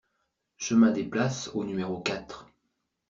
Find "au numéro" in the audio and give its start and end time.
1.53-1.99